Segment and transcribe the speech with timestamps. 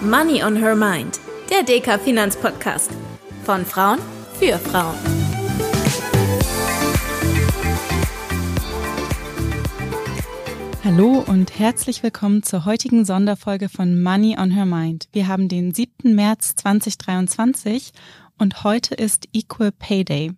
[0.00, 2.90] Money on Her Mind, der DK Finanzpodcast.
[3.44, 3.98] Von Frauen
[4.38, 4.94] für Frauen.
[10.84, 15.08] Hallo und herzlich willkommen zur heutigen Sonderfolge von Money on Her Mind.
[15.12, 16.14] Wir haben den 7.
[16.14, 17.92] März 2023
[18.38, 20.32] und heute ist Equal Pay Day.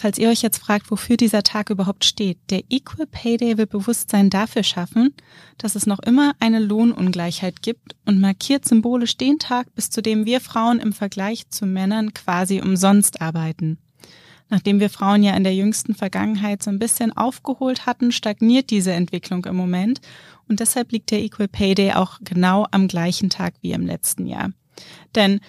[0.00, 3.66] Falls ihr euch jetzt fragt, wofür dieser Tag überhaupt steht, der Equal Pay Day will
[3.66, 5.12] Bewusstsein dafür schaffen,
[5.58, 10.24] dass es noch immer eine Lohnungleichheit gibt und markiert symbolisch den Tag, bis zu dem
[10.24, 13.78] wir Frauen im Vergleich zu Männern quasi umsonst arbeiten.
[14.48, 18.92] Nachdem wir Frauen ja in der jüngsten Vergangenheit so ein bisschen aufgeholt hatten, stagniert diese
[18.92, 20.00] Entwicklung im Moment
[20.46, 24.26] und deshalb liegt der Equal Pay Day auch genau am gleichen Tag wie im letzten
[24.26, 24.52] Jahr.
[25.16, 25.40] Denn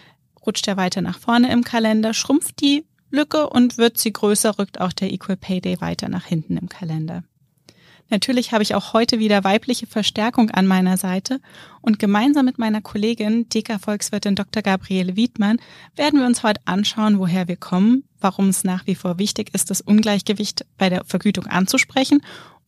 [0.44, 4.80] rutscht er weiter nach vorne im Kalender, schrumpft die Lücke und wird sie größer, rückt
[4.80, 7.24] auch der Equal Pay Day weiter nach hinten im Kalender.
[8.10, 11.40] Natürlich habe ich auch heute wieder weibliche Verstärkung an meiner Seite
[11.82, 14.64] und gemeinsam mit meiner Kollegin, DK-Volkswirtin Dr.
[14.64, 15.58] Gabriele Wiedmann,
[15.96, 19.70] werden wir uns heute anschauen, woher wir kommen, warum es nach wie vor wichtig ist,
[19.70, 22.22] das Ungleichgewicht bei der Vergütung anzusprechen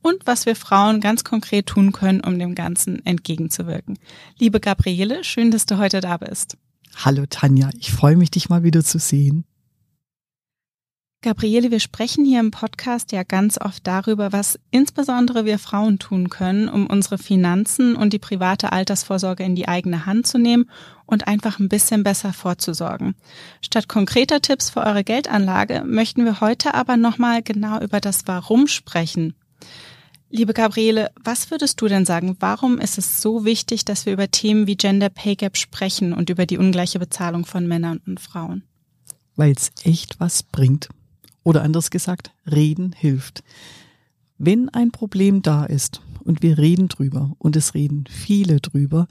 [0.04, 3.98] und was wir Frauen ganz konkret tun können, um dem Ganzen entgegenzuwirken.
[4.38, 6.58] Liebe Gabriele, schön, dass du heute da bist.
[6.96, 9.46] Hallo Tanja, ich freue mich, dich mal wieder zu sehen.
[11.24, 16.30] Gabriele, wir sprechen hier im Podcast ja ganz oft darüber, was insbesondere wir Frauen tun
[16.30, 20.68] können, um unsere Finanzen und die private Altersvorsorge in die eigene Hand zu nehmen
[21.06, 23.14] und einfach ein bisschen besser vorzusorgen.
[23.62, 28.66] Statt konkreter Tipps für eure Geldanlage möchten wir heute aber nochmal genau über das Warum
[28.66, 29.36] sprechen.
[30.32, 32.36] Liebe Gabriele, was würdest du denn sagen?
[32.40, 36.32] Warum ist es so wichtig, dass wir über Themen wie Gender Pay Gap sprechen und
[36.32, 38.64] über die ungleiche Bezahlung von Männern und Frauen?
[39.36, 40.90] Weil es echt was bringt.
[41.44, 43.44] Oder anders gesagt, reden hilft.
[44.38, 49.08] Wenn ein Problem da ist und wir reden drüber und es reden viele drüber,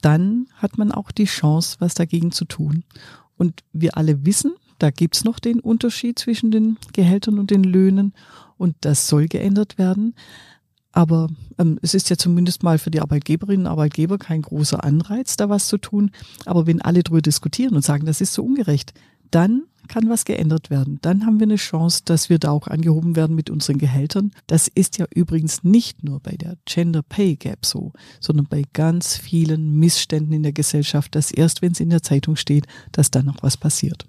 [0.00, 2.84] dann hat man auch die Chance, was dagegen zu tun.
[3.36, 8.14] Und wir alle wissen, da gibt's noch den Unterschied zwischen den Gehältern und den Löhnen
[8.56, 10.14] und das soll geändert werden.
[10.92, 11.28] Aber
[11.58, 15.48] ähm, es ist ja zumindest mal für die Arbeitgeberinnen und Arbeitgeber kein großer Anreiz, da
[15.48, 16.10] was zu tun.
[16.46, 18.92] Aber wenn alle drüber diskutieren und sagen, das ist so ungerecht,
[19.30, 20.98] dann kann was geändert werden.
[21.02, 24.30] Dann haben wir eine Chance, dass wir da auch angehoben werden mit unseren Gehältern.
[24.46, 29.16] Das ist ja übrigens nicht nur bei der Gender Pay Gap so, sondern bei ganz
[29.16, 33.26] vielen Missständen in der Gesellschaft, dass erst wenn es in der Zeitung steht, dass dann
[33.26, 34.06] noch was passiert.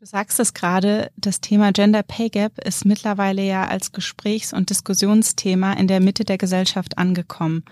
[0.00, 4.70] Du sagst es gerade, das Thema Gender Pay Gap ist mittlerweile ja als Gesprächs- und
[4.70, 7.64] Diskussionsthema in der Mitte der Gesellschaft angekommen.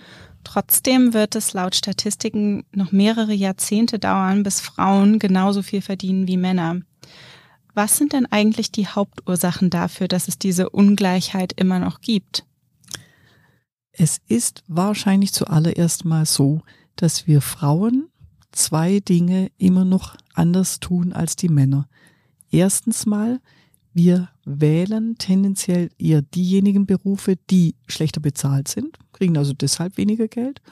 [0.50, 6.38] Trotzdem wird es laut Statistiken noch mehrere Jahrzehnte dauern, bis Frauen genauso viel verdienen wie
[6.38, 6.80] Männer.
[7.74, 12.46] Was sind denn eigentlich die Hauptursachen dafür, dass es diese Ungleichheit immer noch gibt?
[13.92, 16.62] Es ist wahrscheinlich zuallererst mal so,
[16.96, 18.08] dass wir Frauen
[18.50, 21.90] zwei Dinge immer noch anders tun als die Männer.
[22.50, 23.38] Erstens mal,
[23.92, 30.62] wir wählen tendenziell eher diejenigen Berufe, die schlechter bezahlt sind, kriegen also deshalb weniger Geld.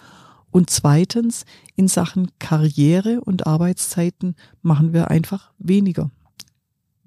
[0.51, 6.11] Und zweitens, in Sachen Karriere und Arbeitszeiten machen wir einfach weniger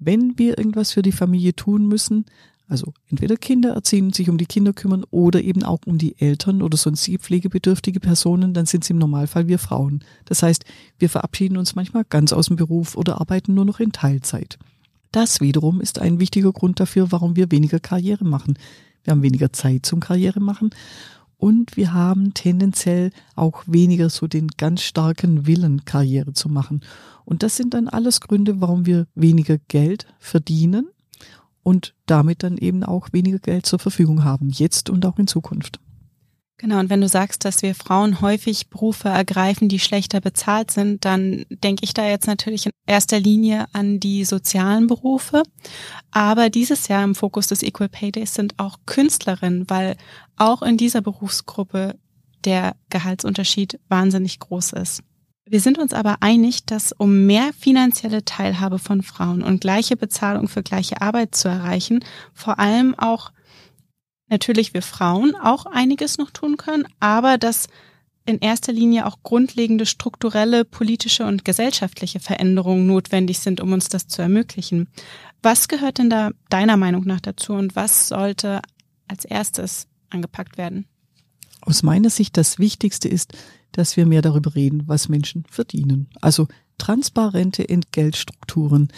[0.00, 2.24] wenn wir irgendwas für die Familie tun müssen,
[2.66, 6.62] also entweder Kinder erziehen, sich um die Kinder kümmern oder eben auch um die Eltern
[6.62, 10.04] oder sonstige pflegebedürftige Personen, dann sind es im Normalfall wir Frauen.
[10.24, 10.64] Das heißt,
[10.98, 14.58] wir verabschieden uns manchmal ganz aus dem Beruf oder arbeiten nur noch in Teilzeit.
[15.12, 18.56] Das wiederum ist ein wichtiger Grund dafür, warum wir weniger Karriere machen.
[19.02, 20.70] Wir haben weniger Zeit zum Karriere machen
[21.40, 26.82] und wir haben tendenziell auch weniger so den ganz starken Willen, Karriere zu machen.
[27.24, 30.90] Und das sind dann alles Gründe, warum wir weniger Geld verdienen
[31.62, 35.80] und damit dann eben auch weniger Geld zur Verfügung haben, jetzt und auch in Zukunft.
[36.60, 41.06] Genau, und wenn du sagst, dass wir Frauen häufig Berufe ergreifen, die schlechter bezahlt sind,
[41.06, 45.42] dann denke ich da jetzt natürlich in erster Linie an die sozialen Berufe.
[46.10, 49.96] Aber dieses Jahr im Fokus des Equal Pay Days sind auch Künstlerinnen, weil
[50.36, 51.98] auch in dieser Berufsgruppe
[52.44, 55.02] der Gehaltsunterschied wahnsinnig groß ist.
[55.46, 60.46] Wir sind uns aber einig, dass um mehr finanzielle Teilhabe von Frauen und gleiche Bezahlung
[60.46, 62.04] für gleiche Arbeit zu erreichen,
[62.34, 63.32] vor allem auch
[64.30, 67.68] natürlich wir Frauen auch einiges noch tun können, aber dass
[68.26, 74.06] in erster Linie auch grundlegende strukturelle, politische und gesellschaftliche Veränderungen notwendig sind, um uns das
[74.06, 74.88] zu ermöglichen.
[75.42, 78.60] Was gehört denn da deiner Meinung nach dazu und was sollte
[79.08, 80.86] als erstes angepackt werden?
[81.62, 83.32] Aus meiner Sicht das Wichtigste ist,
[83.72, 86.08] dass wir mehr darüber reden, was Menschen verdienen.
[86.20, 86.48] Also
[86.78, 88.88] transparente Entgeltstrukturen,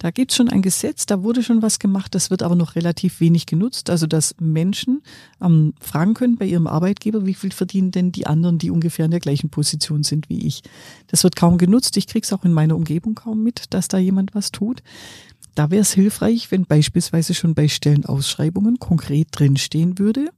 [0.00, 3.20] Da gibt's schon ein Gesetz, da wurde schon was gemacht, das wird aber noch relativ
[3.20, 3.90] wenig genutzt.
[3.90, 5.02] Also dass Menschen
[5.42, 9.10] ähm, fragen können bei ihrem Arbeitgeber, wie viel verdienen denn die anderen, die ungefähr in
[9.10, 10.62] der gleichen Position sind wie ich.
[11.08, 11.98] Das wird kaum genutzt.
[11.98, 14.82] Ich krieg's auch in meiner Umgebung kaum mit, dass da jemand was tut.
[15.54, 20.30] Da wäre es hilfreich, wenn beispielsweise schon bei Stellenausschreibungen konkret drinstehen würde,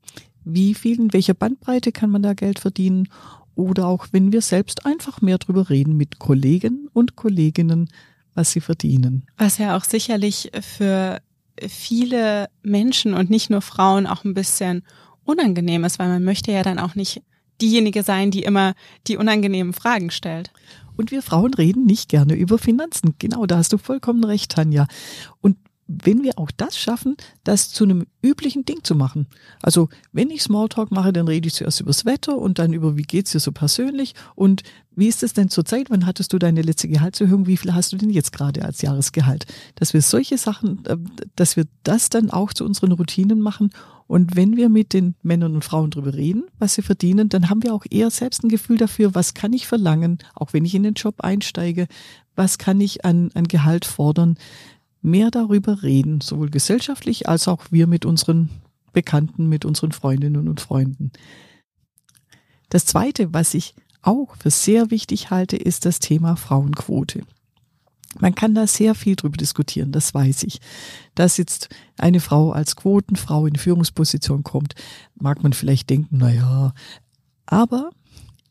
[0.45, 3.09] wie viel, in welcher Bandbreite kann man da Geld verdienen
[3.55, 7.91] oder auch wenn wir selbst einfach mehr drüber reden mit Kollegen und Kolleginnen,
[8.35, 9.27] was sie verdienen.
[9.37, 11.21] Was ja auch sicherlich für
[11.69, 14.83] viele Menschen und nicht nur Frauen auch ein bisschen
[15.25, 17.23] unangenehm ist, weil man möchte ja dann auch nicht
[17.61, 18.75] diejenige sein, die immer
[19.07, 20.51] die unangenehmen Fragen stellt.
[20.97, 23.15] Und wir Frauen reden nicht gerne über Finanzen.
[23.19, 24.87] Genau, da hast du vollkommen recht, Tanja.
[25.41, 25.57] Und
[26.05, 29.27] wenn wir auch das schaffen, das zu einem üblichen Ding zu machen.
[29.61, 32.97] Also wenn ich Smalltalk mache, dann rede ich zuerst über das Wetter und dann über,
[32.97, 34.63] wie geht's dir so persönlich und
[34.95, 35.89] wie ist es denn zurzeit?
[35.89, 37.47] Wann hattest du deine letzte Gehaltserhöhung?
[37.47, 39.47] Wie viel hast du denn jetzt gerade als Jahresgehalt?
[39.75, 40.99] Dass wir solche Sachen, äh,
[41.35, 43.71] dass wir das dann auch zu unseren Routinen machen.
[44.07, 47.63] Und wenn wir mit den Männern und Frauen drüber reden, was sie verdienen, dann haben
[47.63, 50.83] wir auch eher selbst ein Gefühl dafür, was kann ich verlangen, auch wenn ich in
[50.83, 51.87] den Job einsteige,
[52.37, 54.37] was kann ich an, an Gehalt fordern
[55.03, 58.51] mehr darüber reden, sowohl gesellschaftlich als auch wir mit unseren
[58.93, 61.13] Bekannten, mit unseren Freundinnen und Freunden.
[62.69, 67.23] Das Zweite, was ich auch für sehr wichtig halte, ist das Thema Frauenquote.
[68.19, 70.61] Man kann da sehr viel drüber diskutieren, das weiß ich.
[71.15, 74.75] Dass jetzt eine Frau als Quotenfrau in Führungsposition kommt,
[75.15, 76.75] mag man vielleicht denken, na ja,
[77.47, 77.91] aber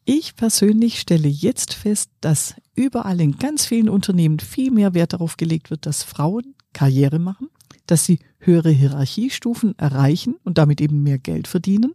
[0.06, 5.38] ich persönlich stelle jetzt fest, dass überall in ganz vielen Unternehmen viel mehr Wert darauf
[5.38, 7.50] gelegt wird, dass Frauen Karriere machen,
[7.86, 11.94] dass sie höhere Hierarchiestufen erreichen und damit eben mehr Geld verdienen.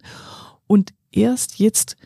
[0.66, 1.96] Und erst jetzt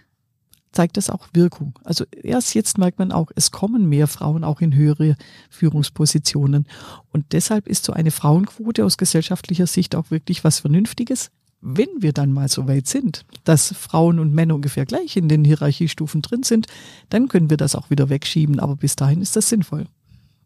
[0.73, 1.79] zeigt das auch Wirkung.
[1.85, 5.17] Also erst jetzt merkt man auch, es kommen mehr Frauen auch in höhere
[5.51, 6.67] Führungspositionen.
[7.13, 11.31] Und deshalb ist so eine Frauenquote aus gesellschaftlicher Sicht auch wirklich was Vernünftiges,
[11.61, 15.45] wenn wir dann mal so weit sind, dass Frauen und Männer ungefähr gleich in den
[15.45, 16.67] Hierarchiestufen drin sind,
[17.11, 18.61] dann können wir das auch wieder wegschieben.
[18.61, 19.87] Aber bis dahin ist das sinnvoll.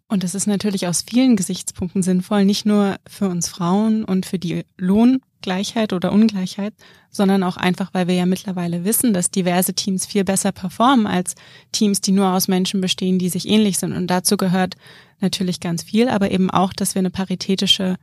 [0.09, 4.39] Und das ist natürlich aus vielen Gesichtspunkten sinnvoll, nicht nur für uns Frauen und für
[4.39, 6.75] die Lohngleichheit oder Ungleichheit,
[7.11, 11.35] sondern auch einfach, weil wir ja mittlerweile wissen, dass diverse Teams viel besser performen als
[11.73, 13.93] Teams, die nur aus Menschen bestehen, die sich ähnlich sind.
[13.93, 14.77] Und dazu gehört
[15.21, 17.97] natürlich ganz viel, aber eben auch, dass wir eine paritätische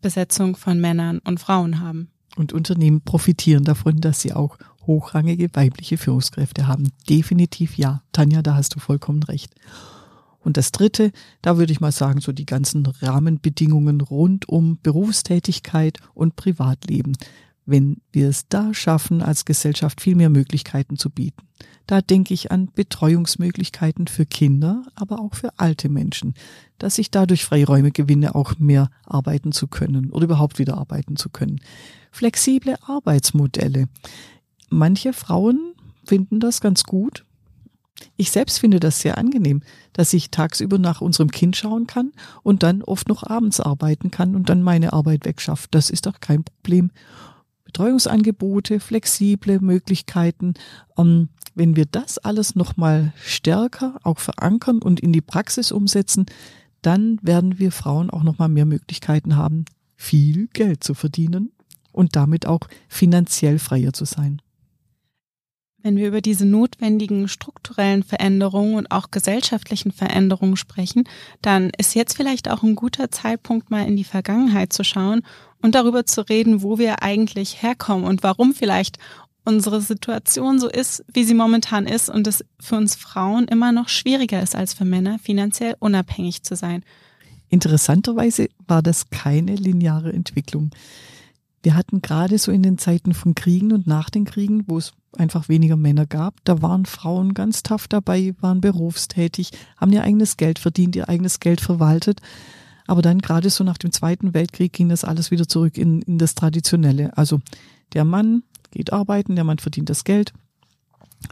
[0.00, 2.10] Besetzung von Männern und Frauen haben.
[2.36, 4.56] Und Unternehmen profitieren davon, dass sie auch
[4.86, 6.90] hochrangige weibliche Führungskräfte haben.
[7.08, 8.02] Definitiv ja.
[8.12, 9.54] Tanja, da hast du vollkommen recht.
[10.42, 11.12] Und das Dritte,
[11.42, 17.12] da würde ich mal sagen, so die ganzen Rahmenbedingungen rund um Berufstätigkeit und Privatleben.
[17.66, 21.42] Wenn wir es da schaffen, als Gesellschaft viel mehr Möglichkeiten zu bieten.
[21.86, 26.34] Da denke ich an Betreuungsmöglichkeiten für Kinder, aber auch für alte Menschen,
[26.78, 31.28] dass ich dadurch Freiräume gewinne, auch mehr arbeiten zu können oder überhaupt wieder arbeiten zu
[31.28, 31.60] können.
[32.10, 33.88] Flexible Arbeitsmodelle.
[34.68, 35.74] Manche Frauen
[36.04, 37.24] finden das ganz gut,
[38.16, 39.62] ich selbst finde das sehr angenehm,
[39.92, 42.12] dass ich tagsüber nach unserem Kind schauen kann
[42.42, 45.74] und dann oft noch abends arbeiten kann und dann meine Arbeit wegschafft.
[45.74, 46.90] Das ist doch kein Problem.
[47.64, 50.54] Betreuungsangebote, flexible Möglichkeiten.
[50.98, 56.26] Ähm, wenn wir das alles nochmal stärker auch verankern und in die Praxis umsetzen,
[56.82, 59.66] dann werden wir Frauen auch nochmal mehr Möglichkeiten haben,
[59.96, 61.52] viel Geld zu verdienen
[61.92, 64.40] und damit auch finanziell freier zu sein.
[65.82, 71.04] Wenn wir über diese notwendigen strukturellen Veränderungen und auch gesellschaftlichen Veränderungen sprechen,
[71.40, 75.22] dann ist jetzt vielleicht auch ein guter Zeitpunkt, mal in die Vergangenheit zu schauen
[75.62, 78.98] und darüber zu reden, wo wir eigentlich herkommen und warum vielleicht
[79.44, 83.88] unsere Situation so ist, wie sie momentan ist und es für uns Frauen immer noch
[83.88, 86.84] schwieriger ist als für Männer, finanziell unabhängig zu sein.
[87.48, 90.70] Interessanterweise war das keine lineare Entwicklung.
[91.62, 94.92] Wir hatten gerade so in den Zeiten von Kriegen und nach den Kriegen, wo es
[95.16, 100.36] einfach weniger Männer gab, da waren Frauen ganz tough dabei, waren berufstätig, haben ihr eigenes
[100.36, 102.20] Geld verdient, ihr eigenes Geld verwaltet.
[102.86, 106.18] Aber dann gerade so nach dem Zweiten Weltkrieg ging das alles wieder zurück in, in
[106.18, 107.16] das Traditionelle.
[107.16, 107.40] Also
[107.92, 110.32] der Mann geht arbeiten, der Mann verdient das Geld.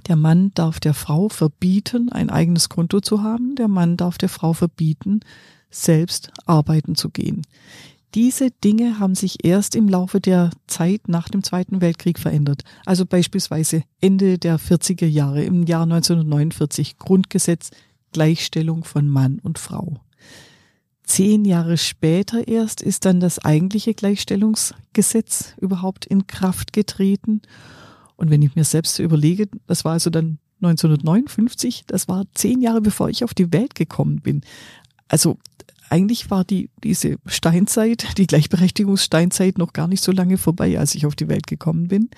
[0.07, 3.55] Der Mann darf der Frau verbieten, ein eigenes Konto zu haben.
[3.57, 5.21] Der Mann darf der Frau verbieten,
[5.71, 7.43] selbst arbeiten zu gehen.
[8.19, 12.63] Diese Dinge haben sich erst im Laufe der Zeit nach dem Zweiten Weltkrieg verändert.
[12.85, 17.71] Also beispielsweise Ende der 40er Jahre, im Jahr 1949 Grundgesetz
[18.11, 20.01] Gleichstellung von Mann und Frau.
[21.05, 27.43] Zehn Jahre später erst ist dann das eigentliche Gleichstellungsgesetz überhaupt in Kraft getreten.
[28.17, 32.81] Und wenn ich mir selbst überlege, das war also dann 1959, das war zehn Jahre
[32.81, 34.41] bevor ich auf die Welt gekommen bin.
[35.07, 35.39] Also
[35.91, 41.07] eigentlich war die, diese Steinzeit, die Gleichberechtigungssteinzeit noch gar nicht so lange vorbei, als ich
[41.07, 42.11] auf die Welt gekommen bin.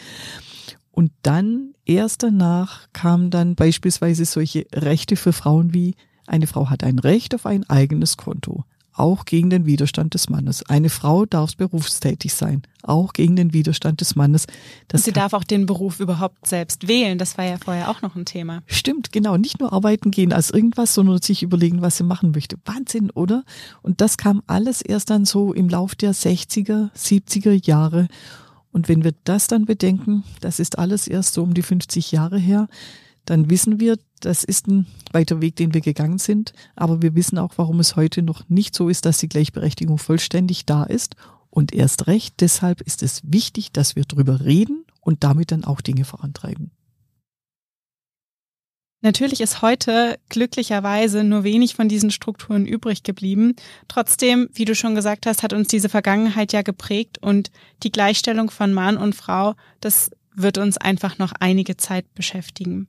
[0.90, 5.94] Und dann, erst danach, kamen dann beispielsweise solche Rechte für Frauen wie
[6.26, 8.64] eine Frau hat ein Recht auf ein eigenes Konto
[9.00, 10.62] auch gegen den Widerstand des Mannes.
[10.68, 14.46] Eine Frau darf berufstätig sein, auch gegen den Widerstand des Mannes.
[14.88, 17.18] Das sie darf auch den Beruf überhaupt selbst wählen.
[17.18, 18.62] Das war ja vorher auch noch ein Thema.
[18.66, 19.36] Stimmt, genau.
[19.38, 22.56] Nicht nur arbeiten gehen als irgendwas, sondern sich überlegen, was sie machen möchte.
[22.66, 23.44] Wahnsinn, oder?
[23.82, 28.06] Und das kam alles erst dann so im Lauf der 60er, 70er Jahre.
[28.70, 32.38] Und wenn wir das dann bedenken, das ist alles erst so um die 50 Jahre
[32.38, 32.68] her,
[33.24, 36.52] dann wissen wir, das ist ein weiter Weg, den wir gegangen sind.
[36.76, 40.66] Aber wir wissen auch, warum es heute noch nicht so ist, dass die Gleichberechtigung vollständig
[40.66, 41.16] da ist.
[41.50, 45.80] Und erst recht deshalb ist es wichtig, dass wir drüber reden und damit dann auch
[45.80, 46.70] Dinge vorantreiben.
[49.02, 53.56] Natürlich ist heute glücklicherweise nur wenig von diesen Strukturen übrig geblieben.
[53.88, 57.50] Trotzdem, wie du schon gesagt hast, hat uns diese Vergangenheit ja geprägt und
[57.82, 62.88] die Gleichstellung von Mann und Frau, das wird uns einfach noch einige Zeit beschäftigen.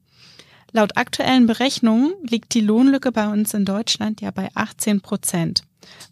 [0.74, 5.64] Laut aktuellen Berechnungen liegt die Lohnlücke bei uns in Deutschland ja bei 18 Prozent.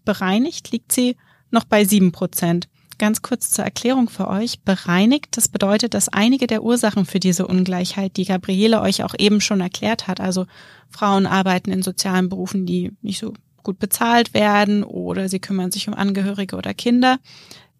[0.03, 1.15] Bereinigt liegt sie
[1.51, 2.67] noch bei 7 Prozent.
[2.97, 4.59] Ganz kurz zur Erklärung für euch.
[4.61, 9.39] Bereinigt, das bedeutet, dass einige der Ursachen für diese Ungleichheit, die Gabriele euch auch eben
[9.39, 10.45] schon erklärt hat, also
[10.89, 15.87] Frauen arbeiten in sozialen Berufen, die nicht so gut bezahlt werden oder sie kümmern sich
[15.87, 17.19] um Angehörige oder Kinder,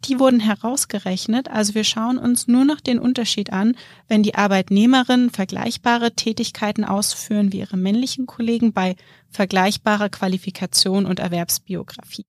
[0.05, 1.49] die wurden herausgerechnet.
[1.49, 3.75] Also wir schauen uns nur noch den Unterschied an,
[4.07, 8.95] wenn die Arbeitnehmerinnen vergleichbare Tätigkeiten ausführen wie ihre männlichen Kollegen bei
[9.29, 12.25] vergleichbarer Qualifikation und Erwerbsbiografie.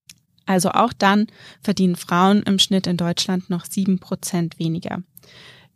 [0.46, 1.28] Also auch dann
[1.62, 5.02] verdienen Frauen im Schnitt in Deutschland noch sieben Prozent weniger.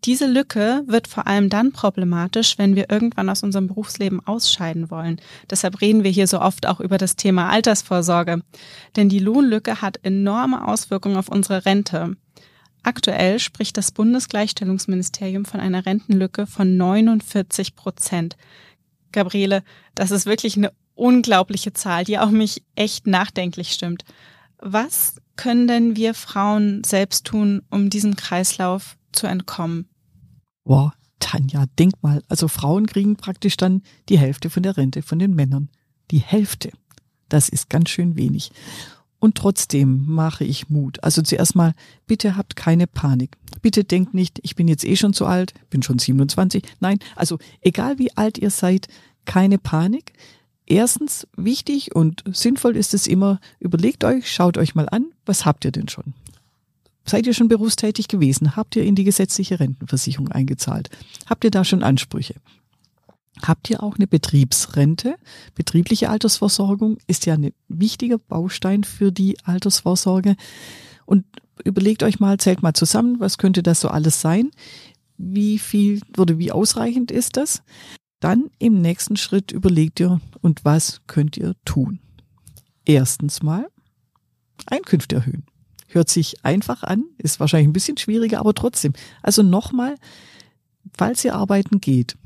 [0.05, 5.19] Diese Lücke wird vor allem dann problematisch, wenn wir irgendwann aus unserem Berufsleben ausscheiden wollen.
[5.49, 8.43] Deshalb reden wir hier so oft auch über das Thema Altersvorsorge.
[8.97, 12.17] Denn die Lohnlücke hat enorme Auswirkungen auf unsere Rente.
[12.83, 18.37] Aktuell spricht das Bundesgleichstellungsministerium von einer Rentenlücke von 49 Prozent.
[19.11, 19.63] Gabriele,
[19.95, 24.05] das ist wirklich eine unglaubliche Zahl, die auch mich echt nachdenklich stimmt.
[24.59, 29.89] Was können denn wir Frauen selbst tun, um diesem Kreislauf zu entkommen?
[30.65, 35.19] Wow, Tanja, denk mal, also Frauen kriegen praktisch dann die Hälfte von der Rente von
[35.19, 35.69] den Männern.
[36.11, 36.71] Die Hälfte.
[37.29, 38.51] Das ist ganz schön wenig.
[39.19, 41.03] Und trotzdem mache ich Mut.
[41.03, 41.73] Also zuerst mal,
[42.07, 43.39] bitte habt keine Panik.
[43.63, 46.63] Bitte denkt nicht, ich bin jetzt eh schon zu alt, bin schon 27.
[46.81, 48.89] Nein, also egal wie alt ihr seid,
[49.25, 50.13] keine Panik.
[50.67, 55.65] Erstens, wichtig und sinnvoll ist es immer, überlegt euch, schaut euch mal an, was habt
[55.65, 56.15] ihr denn schon?
[57.07, 58.57] Seid ihr schon berufstätig gewesen?
[58.57, 60.89] Habt ihr in die gesetzliche Rentenversicherung eingezahlt?
[61.27, 62.35] Habt ihr da schon Ansprüche?
[63.43, 65.17] Habt ihr auch eine Betriebsrente?
[65.55, 70.37] Betriebliche Altersversorgung ist ja ein wichtiger Baustein für die Altersvorsorge.
[71.05, 71.25] Und
[71.65, 74.51] überlegt euch mal, zählt mal zusammen, was könnte das so alles sein?
[75.19, 77.63] Wie viel oder wie ausreichend ist das?
[78.21, 82.01] Dann im nächsten Schritt überlegt ihr, und was könnt ihr tun?
[82.87, 83.69] Erstens mal
[84.67, 85.45] Einkünfte erhöhen.
[85.89, 88.93] Hört sich einfach an, ist wahrscheinlich ein bisschen schwieriger, aber trotzdem.
[89.23, 89.97] Also nochmal,
[90.97, 92.17] falls ihr arbeiten geht,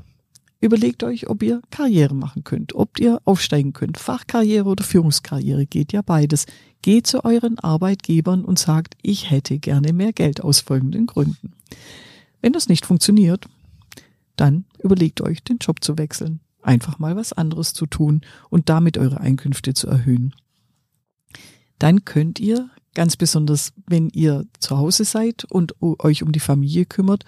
[0.61, 3.97] überlegt euch, ob ihr Karriere machen könnt, ob ihr aufsteigen könnt.
[3.97, 6.45] Fachkarriere oder Führungskarriere geht ja beides.
[6.81, 11.53] Geht zu euren Arbeitgebern und sagt, ich hätte gerne mehr Geld aus folgenden Gründen.
[12.41, 13.45] Wenn das nicht funktioniert,
[14.35, 18.97] dann überlegt euch, den Job zu wechseln, einfach mal was anderes zu tun und damit
[18.97, 20.33] eure Einkünfte zu erhöhen.
[21.77, 26.83] Dann könnt ihr Ganz besonders, wenn ihr zu Hause seid und euch um die Familie
[26.83, 27.23] kümmert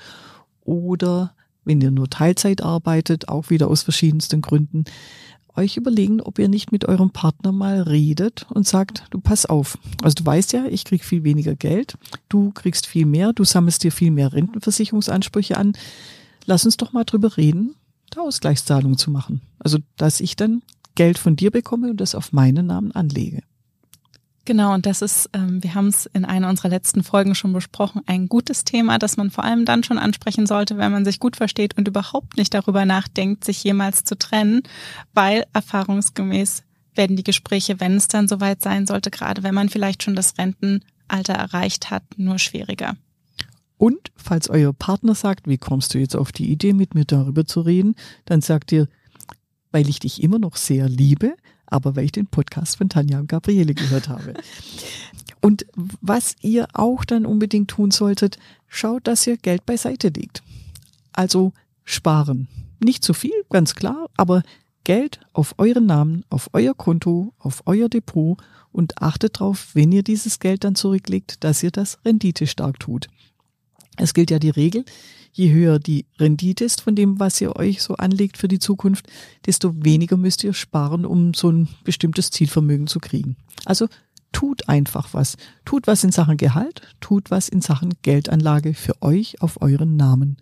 [0.66, 4.84] oder wenn ihr nur Teilzeit arbeitet, auch wieder aus verschiedensten Gründen,
[5.56, 9.78] euch überlegen, ob ihr nicht mit eurem Partner mal redet und sagt, du pass auf.
[10.04, 11.98] Also du weißt ja, ich krieg viel weniger Geld,
[12.28, 15.72] du kriegst viel mehr, du sammelst dir viel mehr Rentenversicherungsansprüche an.
[16.44, 17.76] Lass uns doch mal drüber reden,
[18.10, 19.40] da Ausgleichszahlungen zu machen.
[19.58, 20.64] Also, dass ich dann
[20.96, 23.42] Geld von dir bekomme und das auf meinen Namen anlege.
[24.46, 28.02] Genau, und das ist, ähm, wir haben es in einer unserer letzten Folgen schon besprochen,
[28.08, 31.36] ein gutes Thema, das man vor allem dann schon ansprechen sollte, wenn man sich gut
[31.36, 34.64] versteht und überhaupt nicht darüber nachdenkt, sich jemals zu trennen,
[35.14, 36.64] weil erfahrungsgemäß
[36.96, 40.38] werden die Gespräche, wenn es dann soweit sein sollte, gerade wenn man vielleicht schon das
[40.40, 42.96] Rentenalter erreicht hat, nur schwieriger.
[43.78, 47.46] Und falls euer Partner sagt, wie kommst du jetzt auf die Idee, mit mir darüber
[47.46, 47.96] zu reden,
[48.26, 48.88] dann sagt ihr,
[49.72, 51.36] weil ich dich immer noch sehr liebe,
[51.72, 54.36] aber weil ich den Podcast von Tanja und Gabriele gehört habe.
[55.42, 55.66] Und
[56.02, 58.38] was ihr auch dann unbedingt tun solltet,
[58.68, 60.44] schaut, dass ihr Geld beiseite legt.
[61.14, 62.48] Also sparen.
[62.80, 64.44] Nicht zu viel, ganz klar, aber
[64.84, 68.38] Geld auf euren Namen, auf euer Konto, auf euer Depot
[68.72, 73.08] und achtet darauf, wenn ihr dieses Geld dann zurücklegt, dass ihr das Rendite stark tut.
[73.98, 74.86] Es gilt ja die Regel,
[75.34, 79.08] je höher die Rendite ist von dem, was ihr euch so anlegt für die Zukunft,
[79.46, 83.38] desto weniger müsst ihr sparen, um so ein bestimmtes Zielvermögen zu kriegen.
[83.66, 83.88] Also
[84.32, 85.38] tut einfach was.
[85.66, 90.38] Tut was in Sachen Gehalt, tut was in Sachen Geldanlage für euch auf euren Namen.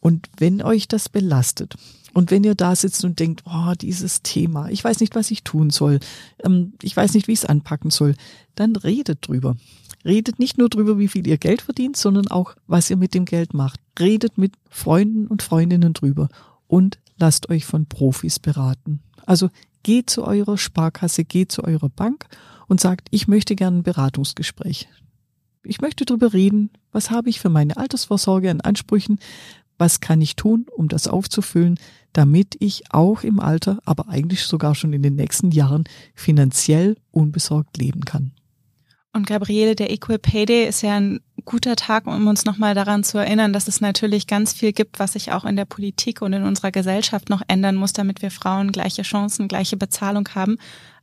[0.00, 1.74] Und wenn euch das belastet
[2.14, 5.44] und wenn ihr da sitzt und denkt, oh, dieses Thema, ich weiß nicht, was ich
[5.44, 6.00] tun soll,
[6.42, 8.14] ähm, ich weiß nicht, wie ich es anpacken soll,
[8.54, 9.56] dann redet drüber.
[10.04, 13.24] Redet nicht nur drüber, wie viel ihr Geld verdient, sondern auch, was ihr mit dem
[13.24, 13.80] Geld macht.
[13.98, 16.28] Redet mit Freunden und Freundinnen drüber
[16.66, 19.00] und lasst euch von Profis beraten.
[19.26, 19.50] Also
[19.82, 22.26] geht zu eurer Sparkasse, geht zu eurer Bank
[22.66, 24.88] und sagt, ich möchte gerne ein Beratungsgespräch.
[25.62, 29.18] Ich möchte darüber reden, was habe ich für meine Altersvorsorge an Ansprüchen,
[29.76, 31.78] was kann ich tun, um das aufzufüllen,
[32.12, 37.76] damit ich auch im Alter, aber eigentlich sogar schon in den nächsten Jahren finanziell unbesorgt
[37.76, 38.32] leben kann.
[39.12, 43.02] Und Gabriele, der Equal Pay Day ist ja ein guter Tag, um uns nochmal daran
[43.02, 46.32] zu erinnern, dass es natürlich ganz viel gibt, was sich auch in der Politik und
[46.32, 50.58] in unserer Gesellschaft noch ändern muss, damit wir Frauen gleiche Chancen, gleiche Bezahlung haben.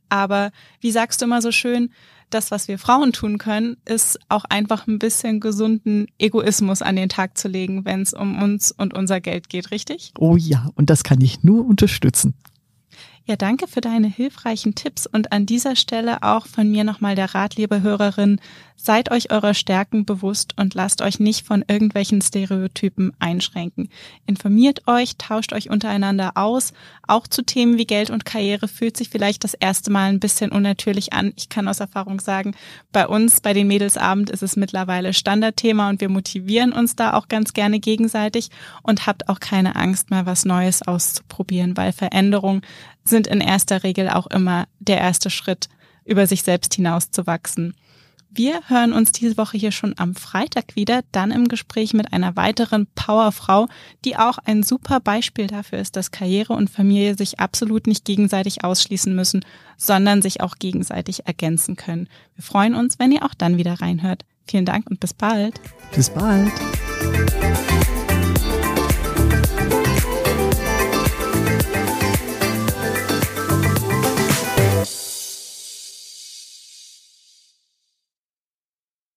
[0.08, 1.90] Aber wie sagst du immer so schön,
[2.30, 7.08] das, was wir Frauen tun können, ist auch einfach ein bisschen gesunden Egoismus an den
[7.08, 10.12] Tag zu legen, wenn es um uns und unser Geld geht, richtig?
[10.18, 12.34] Oh ja, und das kann ich nur unterstützen.
[13.28, 17.34] Ja, danke für deine hilfreichen Tipps und an dieser Stelle auch von mir nochmal der
[17.34, 18.40] Rat, liebe Hörerin,
[18.74, 23.90] seid euch eurer Stärken bewusst und lasst euch nicht von irgendwelchen Stereotypen einschränken.
[24.24, 26.72] Informiert euch, tauscht euch untereinander aus.
[27.06, 30.50] Auch zu Themen wie Geld und Karriere fühlt sich vielleicht das erste Mal ein bisschen
[30.50, 31.34] unnatürlich an.
[31.36, 32.54] Ich kann aus Erfahrung sagen,
[32.92, 37.28] bei uns, bei den Mädelsabend ist es mittlerweile Standardthema und wir motivieren uns da auch
[37.28, 38.48] ganz gerne gegenseitig
[38.82, 42.62] und habt auch keine Angst mehr, was Neues auszuprobieren, weil Veränderung
[43.18, 45.68] sind in erster Regel auch immer der erste Schritt,
[46.04, 47.74] über sich selbst hinauszuwachsen.
[48.30, 52.36] Wir hören uns diese Woche hier schon am Freitag wieder, dann im Gespräch mit einer
[52.36, 53.66] weiteren Powerfrau,
[54.04, 58.62] die auch ein super Beispiel dafür ist, dass Karriere und Familie sich absolut nicht gegenseitig
[58.62, 59.44] ausschließen müssen,
[59.76, 62.08] sondern sich auch gegenseitig ergänzen können.
[62.36, 64.24] Wir freuen uns, wenn ihr auch dann wieder reinhört.
[64.46, 65.60] Vielen Dank und bis bald.
[65.92, 66.52] Bis bald.